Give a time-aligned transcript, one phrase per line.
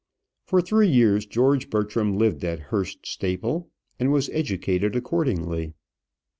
[0.47, 3.69] For three years George Bertram lived at Hurst Staple,
[3.99, 5.73] and was educated accordingly.